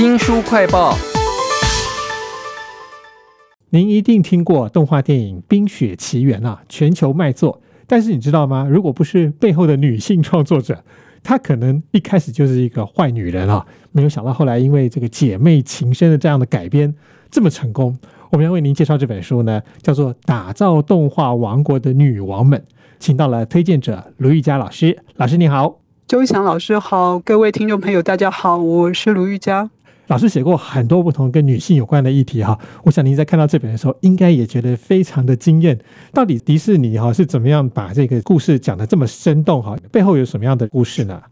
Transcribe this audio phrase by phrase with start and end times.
[0.00, 0.96] 新书快报，
[3.68, 7.60] 您一定听过动画电影《冰雪奇缘》啊，全球卖座。
[7.86, 8.66] 但是你知道吗？
[8.70, 10.82] 如果不是背后的女性创作者，
[11.22, 13.66] 她可能一开始就是一个坏女人啊。
[13.92, 16.94] 没有想到后来因为这个姐妹情深的这样的改编
[17.30, 17.98] 这么成功。
[18.30, 22.58] 我们要为您介绍这本书呢，叫做《打造动画王国的女王们》，
[22.98, 24.96] 请到了推荐者卢玉佳老师。
[25.16, 25.79] 老师你好，
[26.10, 29.70] 周翔老师好，各位听众朋友大家好，我是卢玉佳。
[30.08, 35.78] 老师写过很多不同跟女性有关的议题哈，我想您在看到这本的时候，应该也觉得非常的惊艳。
[36.12, 39.76] 到底迪士尼哈是怎么样把这个故事讲得这么生动哈？
[39.92, 41.22] 背后有什么样的故事呢？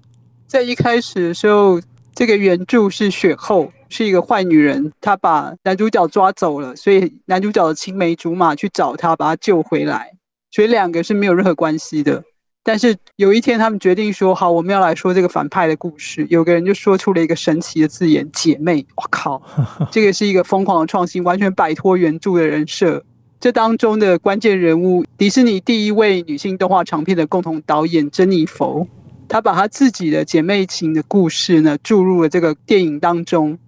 [0.47, 1.81] 在一开始的时候，
[2.15, 10.13] 这个原著是雪后是一个坏女人，她把男主角抓走了，所以男主角的青梅竹马去找她，把她救回来，
[10.53, 12.23] 所以两个是没有任何关系的。
[12.69, 18.87] 但是有一天，他们决定说：“好，我们要来说这个反派的故事。”有个人就说出了一个神奇的字眼“姐妹”。
[18.95, 19.41] 我靠，
[19.91, 23.03] 这个是一个疯狂的创新，完全摆脱原著的人设。
[23.41, 28.87] 这当中的关键人物，迪士尼第一位女性动画长片的共同导演珍妮佛，
[29.27, 33.59] 她把她自己的姐妹情的故事呢注入了这个电影当中。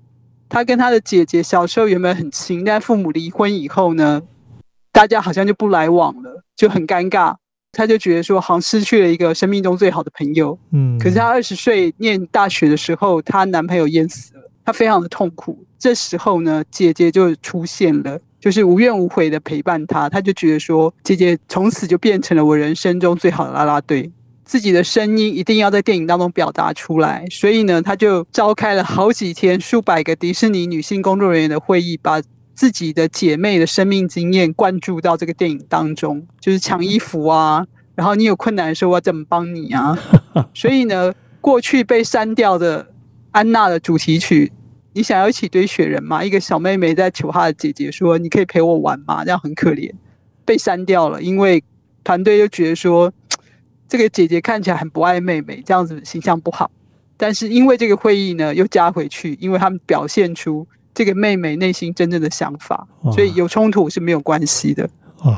[0.50, 4.20] 她跟她的姐姐小时候原本很亲，但父母离婚以后呢，
[4.92, 7.36] 大家好像就不来往了，就很尴尬。
[7.72, 10.58] 他就觉得说，好像失去了一个生命中最好的朋友。
[10.72, 15.64] 嗯，可是他二十岁念大学的时候，她男朋友淹死了，她非常的痛苦。
[15.78, 20.08] 这时候呢，姐姐就出现了，就是无怨无悔的陪伴她。
[20.08, 24.10] 她就觉得说，姐姐从此就变成了我人生中最好的啦啦队，
[24.44, 27.24] 自己的声音一定要在电影当中表达出来。
[27.30, 32.20] 所以呢，她就召开了好几天、数百个迪士尼女性工作人员的会议，把。
[32.60, 37.66] 自己的姐妹的生命经验灌注到这个电影当中，就是抢衣服啊，
[37.96, 39.98] 然后你有困难的时候我要怎么帮你啊？
[40.52, 42.92] 所以呢，过去被删掉的
[43.30, 44.52] 安娜的主题曲，
[44.92, 46.22] 你想要一起堆雪人吗？
[46.22, 49.90] 一个小妹妹在求她的姐姐说：“你可以陪我玩吗？”这样很可怜，
[50.44, 51.64] 被删掉了，因为
[52.04, 53.10] 团队就觉得说
[53.88, 56.70] 这个姐姐看起来很不爱妹妹，这样子形象不好。
[57.16, 60.66] 但是因为这个会议呢，又加回去，因为他们表现出。
[60.94, 64.88] 这个妹妹内心真正的想法，所以有冲突是没有关系的。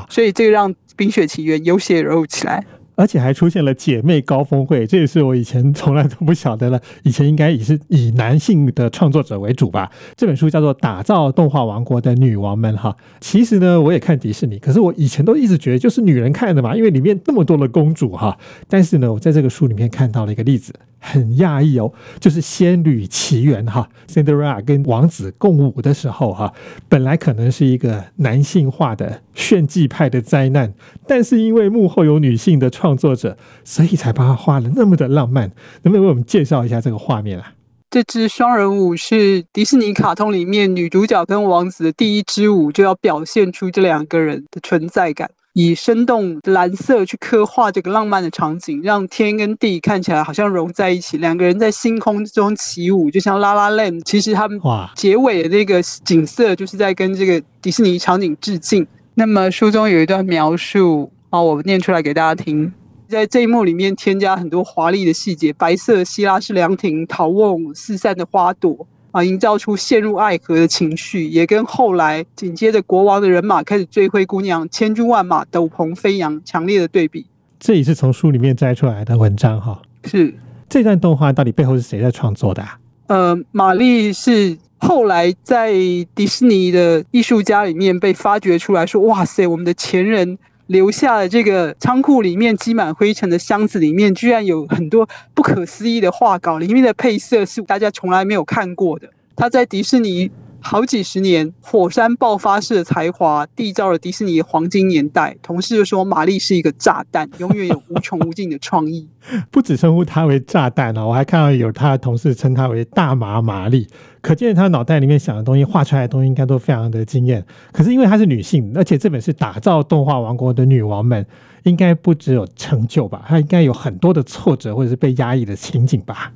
[0.09, 2.65] 所以这个让《冰雪奇缘》有血有肉起来。
[2.95, 6.79] 而且还出现了姐妹高峰会，这也是我以前从来都不晓得了。
[7.01, 9.91] 以前应该也是以男性的创作者为主吧？
[10.15, 12.95] 这本书叫做《打造动画王国的女王们》哈。
[13.19, 18.37] 其实呢，我也看迪士尼，可是我以前都一直觉得就是女人看的嘛，因为里面那么多的公主哈。
[18.67, 20.71] 但是呢，我在这个书里面看到了一个例子，
[21.03, 26.53] 很讶异哦，就是《仙女奇缘》哈，Cinderella 跟王子共舞的时候哈，
[26.89, 30.73] 本来可能是一个男性化的炫技派的灾难，
[31.07, 32.73] 但是因为幕后有女性的。
[32.73, 35.47] 创作者，所以才把它画的那么的浪漫。
[35.83, 37.53] 能不能为我们介绍一下这个画面啊？
[37.91, 54.01] 这支双人舞是迪士尼卡通里面女主角跟王子的第一支舞，就要表现出这两个人的存在感，以生动蓝色去刻画这个浪漫的场景，让天跟地看起来好像融在一起，两个人在星空中起舞，就像拉拉链。
[54.01, 54.59] 其实他们
[54.95, 58.85] 结尾的那个景色就是在跟这个迪士尼场景致敬。
[59.13, 61.11] 那么书中有一段描述。
[61.29, 62.71] 好，我念出来给大家听。
[63.07, 77.25] 在这一幕里面，添加很多华丽的细节，白色希腊式凉亭、桃瓮、四散的花朵啊，营造出陷入爱河的情绪，也跟后来紧接着国王的人马开始追灰姑娘，千军万马斗篷飞扬，强烈的对比。
[77.59, 79.79] 这也是从书里面摘出来的文章哈。
[80.05, 80.33] 是
[80.67, 82.67] 这段动画到底背后是谁在创作的？
[83.05, 85.71] 呃，玛丽是后来在
[86.15, 90.37] 迪士尼的艺术家里面被发掘出来，说哇塞，我们的前人。
[90.73, 99.07] 留下的这个仓库里面积满灰尘的箱子里面，居然有很多不可思议的画稿，里面的配色是大家从来没有看过的。
[99.35, 100.29] 他在迪士尼。
[100.65, 105.35] 好几十年，火山爆发式的才华缔造了迪士尼的黄金年代。
[105.41, 109.07] 同事就说：“玛丽是一个炸弹，永远有无穷无尽的创意。
[109.51, 113.85] ”不止称呼她为炸弹哦，我还看到有他的同事称她为“大麻玛丽”，
[114.21, 117.45] 可见她脑袋里面想的东西、画出来的东西应该都非常的惊艳。
[117.73, 121.25] 可是因为她是女性，而且这本是打造动画王国的女王们，
[121.63, 123.25] 应该不只有成就吧？
[123.27, 126.31] 她应该有很多的挫折或者是被压抑的情景吧？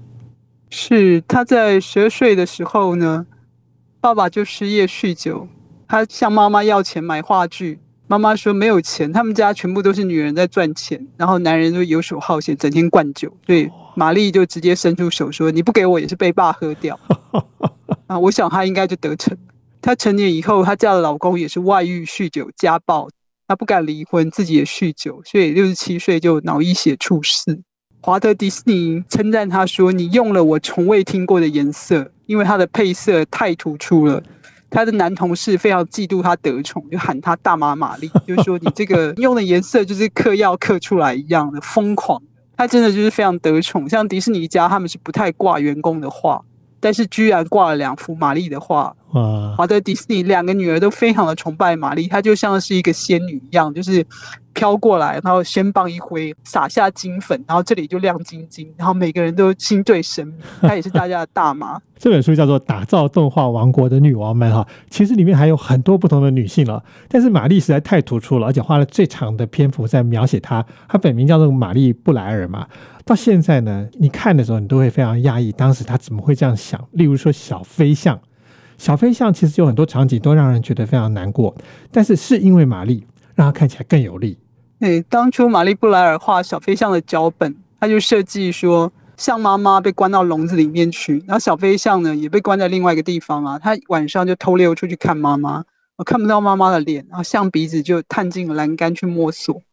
[0.69, 3.25] 是她在十二岁的时候呢？
[3.99, 5.47] 爸爸就失业酗酒，
[5.87, 16.97] 他向妈妈要钱买话剧，妈妈说没有钱，他们家全部都是女人在赚钱，然后男人就游手好闲，整天灌酒，所以玛丽就直接伸出手说：“你不给我也是被爸喝掉。
[18.07, 19.35] ”啊，我想她应该就得逞。
[19.81, 23.09] 她成年以后，她嫁的老公也是外遇、酗酒、家暴，
[23.47, 27.61] 她不敢离婚，自己也酗酒，所以六十七岁就脑溢血猝死。
[28.01, 34.23] 华特迪士尼称赞他说：“你用了我从未听过的颜色，因为它的配色太突出了。”
[34.69, 42.21] 他的男同事非常嫉妒他得宠，就喊他大妈玛丽，就说你这个用的颜色就是嗑药嗑出来一样的疯狂。
[42.57, 46.41] 他真的就是非常得宠，像迪士尼家他们是不太挂员工的话，
[46.87, 48.95] 但是居然挂了两幅玛丽的画。
[49.11, 54.05] 哇，华特迪士尼两个女儿都非常的崇拜玛丽，她就像是一个仙女一样，就是
[54.53, 60.35] 飘过来，然后仙棒一挥，撒下金粉，然后这里就亮晶晶，然后每个人都心醉神迷。
[60.65, 61.77] 她也是大家的大妈。
[61.99, 70.65] 这本书叫做《打造动画王国的女王们》哈，其实里面还有很多不同的女性了，但是玛丽实在太突出了，而且花了最长的篇幅在描写她。
[70.87, 72.65] 她本名叫做玛丽布莱尔嘛。
[73.07, 76.85] 到现在呢，你看的时候，你都会非常压抑，当时他怎么会这样想？
[76.91, 78.19] 例如说小飞象。
[78.77, 81.55] 小飞象其实有很多场景都让人觉得非常难过，
[81.89, 84.37] 但是是因为玛丽让它看起来更有力。
[84.77, 95.63] 对，当初玛丽布莱尔画小飞象的脚本，他就设计说，象妈妈被关到笼子里面去，然后小飞象呢也被关在另外一个地方啊，他晚上就偷溜出去看妈妈，
[95.95, 99.63] 我看不到妈妈的脸，然后象鼻子就探进栏杆去摸索。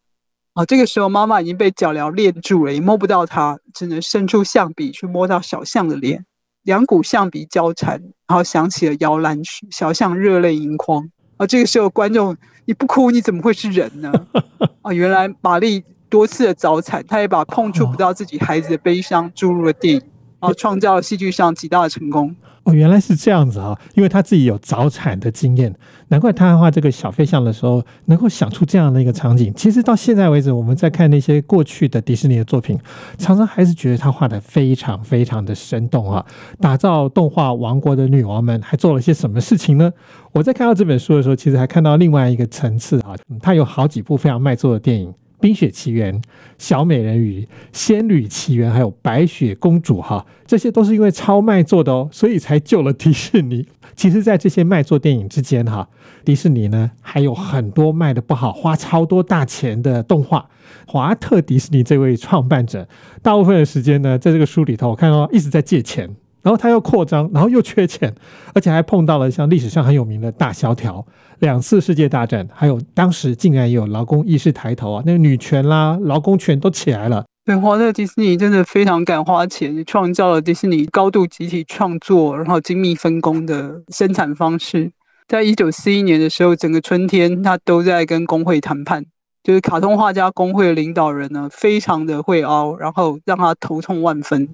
[0.54, 6.24] 啊，这个时候妈妈已经被脚镣链住了，也摸不到她，只能伸出象鼻去摸到小象的脸。
[6.62, 11.10] 两股象鼻交缠，然后响起了摇篮曲，小象热泪盈眶。
[11.36, 12.36] 啊，这个时候观众，
[12.66, 14.12] 你不哭你怎么会是人呢？
[14.82, 20.02] 啊，原来玛丽多次的早产，她也把碰触不到自己孩子的悲伤注入了电影，
[20.44, 22.36] 然后创造戏剧上极大的成功。
[22.64, 23.78] 哦，原来是这样子啊！
[23.94, 25.74] 因为他自己有早产的经验，
[26.08, 29.52] 难怪他画这个小飞象的时候能够想出这样的一个场景。
[29.54, 32.78] 其实到现在为止，我们在看那些过去的迪士尼的作品，
[33.18, 36.24] 常常还是觉得他画的非常非常的生动啊！
[36.58, 39.92] 打造动画王国的女王们还做了些什么事情呢？
[40.32, 45.10] 我在看到这本书的时候，其实还看到另外一个层次啊，他有好几部非常卖座的电影。
[45.44, 46.14] 《冰雪奇缘》、
[46.56, 53.66] 《小美人鱼》、《仙女奇缘》还有《白雪公主》哈，这些都是因为超卖座的哦，所以才救了迪士尼。
[53.94, 55.86] 其实，在这些卖座电影之间哈，
[56.24, 60.48] 迪士尼呢还有很多卖的不好、花超多大钱的动画。
[60.86, 62.88] 华特迪士尼这位创办者，
[63.20, 66.08] 大部分的时间呢，在这个书里头，我看到一直在借钱。
[66.44, 68.14] 然后他又扩张，然后又缺钱，
[68.54, 71.04] 而且还碰到了像历史上很有名的大萧条、
[71.38, 77.24] 两次世界大战，还有当时竟然也有劳工意识抬头啊，那个女权啦、劳工权都起来了。
[77.46, 84.92] 对，华特迪士尼真的非常敢花钱，创造了迪士尼高度集体创作，然后精密分工的生产方式。
[85.26, 89.02] 在一九四一年的时候，整个春天他都在跟工会谈判，
[89.42, 94.46] 就是卡通画家工会的领导人呢，非常的会凹，然后让他头痛万分。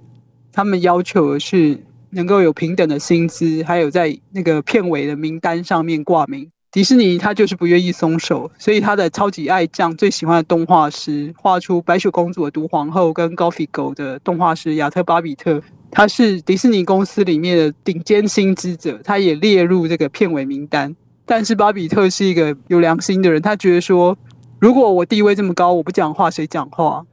[0.52, 1.78] 他们要求的是
[2.10, 6.50] 能够有平等的薪资，还有在那个片尾的名单上面挂名。
[6.72, 15.60] 迪士尼他就是不愿意松手，所以他的超级爱将最喜欢的动画师，画出白雪公主的毒皇后跟高飞狗的动画师亚特巴比特，
[15.90, 20.94] 他是迪士尼公司里面的顶尖薪资者，他也列入这个片尾名单。
[21.26, 24.16] 但是巴比特是一个有良心的人，他觉得说，
[24.60, 27.04] 如果我地位这么高，我不讲话谁讲话？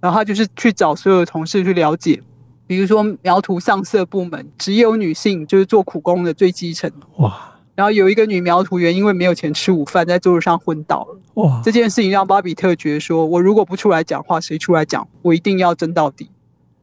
[0.00, 2.22] 然后他就是去找所有的同事去了解。
[2.66, 6.90] 比如说描图上色部门只有女性，就是做苦工的最基层。
[7.18, 7.50] 哇！
[7.74, 11.20] 然后有一个女描图员因为没有钱吃午饭，在桌子上昏倒了。
[11.34, 11.60] 哇！
[11.64, 15.06] 这件事情让巴比特觉得说：“我如果不出来讲话，谁出来讲？
[15.22, 16.30] 我一定要争到底。”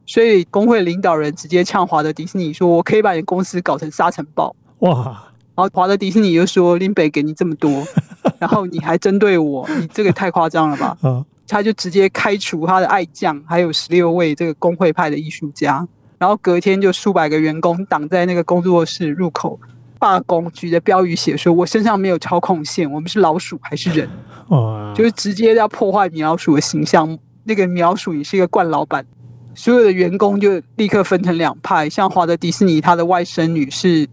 [0.05, 5.27] 所以工会领导人直接呛华德迪士尼说：“我可以把你公司搞成沙尘暴。”哇！
[5.55, 7.71] 然后华德迪士尼就说：“林北给你这么多，
[8.39, 10.97] 然后你还针对我，你这个太夸张了吧？”
[11.51, 15.85] 他就直接开除他的爱将，还有十六位这个工会派的艺术家，
[16.17, 19.59] 然后隔天就数百个员工挡在那个工作室入口
[19.99, 24.09] 罢工，举着标语写说：“我身上没有操控线，我们是老鼠还是人？”
[24.47, 24.93] 哦！
[24.95, 27.19] 就是直接要破坏米老鼠的形象。
[27.43, 29.05] 那个米老鼠也是一个惯老板，
[29.53, 34.07] 所有的员工就立刻分成两派，像华德迪士尼，他的外甥女是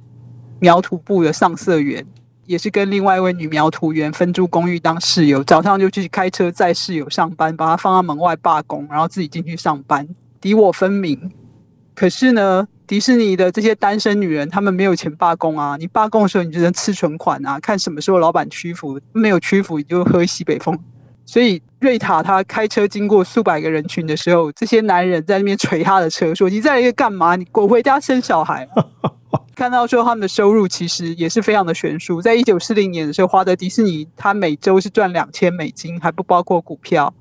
[0.58, 2.04] 苗图部的上色员。
[2.48, 10.08] 也是跟另外一位女苗图员分租公寓当室友，早上就去开车载室友上班，把他放在门外罢工，然后自己进去上班，
[10.40, 11.30] 敌我分明。
[11.94, 15.76] 可是呢，迪士尼的这些单身女人，她们没有钱罢工啊！
[15.78, 20.78] 你罢工的时候，你就能吃存款啊，看什么时候老板屈服，没有屈服，你就喝西北风。
[21.26, 27.36] 所以瑞塔他开车经过数百个人群的时候，这些男人在那边捶他的车，说：“你在这干嘛？
[27.36, 28.66] 你滚回家生小孩。”
[29.54, 32.22] 看到说他们的收入其实也是非常的悬殊。
[32.22, 37.12] 在一九四零年的时候，华德迪士尼他每周是赚两千美金，还不包括股票。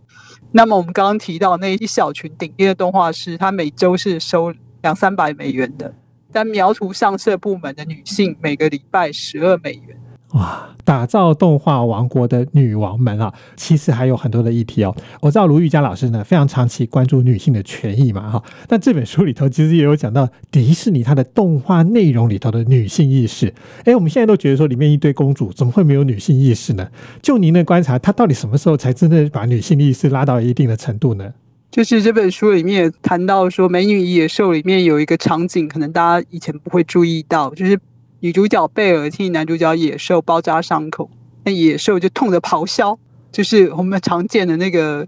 [0.51, 5.93] 那么我们刚刚提到那一小群顶尖的动画师，他每周是收两三百美元的。
[6.31, 9.97] 但描图上色部门的女性每个礼拜十二美元。
[10.33, 14.93] 哇，打造动画王国的女王们啊，其实还有很多的议题哦。
[15.21, 18.43] 我知道卢玉佳老师呢非常长期关注女性的权益嘛，哈。
[18.67, 23.53] 那这本书里头其实也有讲到迪士尼它的动画内容里头的女性意识。
[23.85, 26.85] 哎，我们现在都觉得说里面一堆公主怎么会没有女性意识呢？
[27.21, 31.33] 就您的观察，她到底什么时候才真的把女性意识拉到一定的程度呢？
[31.71, 37.79] 就是这本书里面谈到说，《美女与野兽》里面有一个场景，可能大家以前不会注意到，就是。
[38.19, 41.09] 女主角贝尔替男主角野兽包扎伤口，
[41.43, 42.97] 那野兽就痛得咆哮，
[43.31, 45.07] 就是我们常见的那个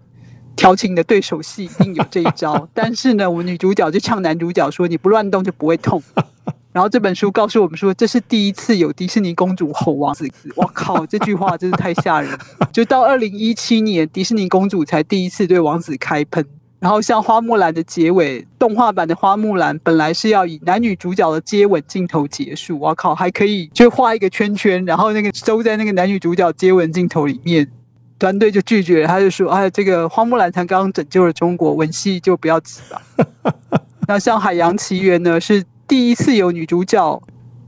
[0.56, 2.70] 调情的对手戏，一定有这一招。
[2.74, 6.02] 但是呢，我们女主角就呛男主角说：“你不乱动就不会痛。”
[6.72, 10.30] 然后这本书告诉我们说，这是第一次有迪士尼公主吼王子。
[10.56, 12.38] 我靠，这句话真是太吓人！
[12.72, 16.46] 就到二零一七年，迪士尼公主才第一次对王子开喷。
[16.80, 27.70] 然后像花木兰的结尾，动画版的花木兰本来是要以男女主角的接吻镜头结束，我靠，还可以就画一个圈圈，然后那个收在那个男女主角接吻镜头里面，
[28.18, 33.02] 团队就拒绝，他就说：“哎，这个花木兰才刚刚拯救了中国，吻戏就不要挤了。
[34.08, 37.22] ”那像《海洋奇缘》呢，是第一次有女主角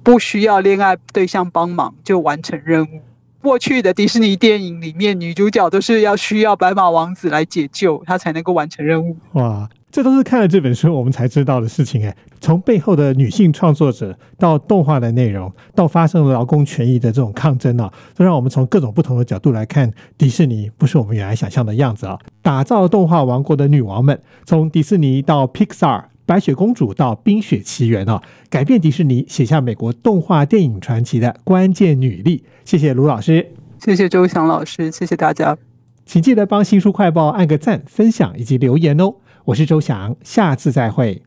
[0.03, 3.01] 不需要恋爱对象帮忙就完成任务。
[3.41, 9.17] 过去的迪士尼电影里面，女主角都是要需要白马王子来解救她才能够完成任务。
[9.33, 12.15] 哇，这都是看了这本书我们才知道的事情哎。
[12.39, 22.17] 从背后的女性创作者到动画的内容，到发生劳工权益的这种抗争啊，都让我们从各种不同的角度来看迪士尼，不是我们原来想象的样子啊。
[22.41, 26.10] 打造动画王国的女王们，从迪士尼到 Pixar。
[26.31, 32.45] 白雪公主到冰雪奇缘哦，改变迪士尼，写下美国动画电影传奇的关键女力。
[32.63, 35.57] 谢谢卢老师，谢谢周翔老师，谢谢大家，
[36.05, 39.15] 请记得帮新书快报按个赞、分享以及留言哦。
[39.43, 41.21] 我是周翔，下次再会。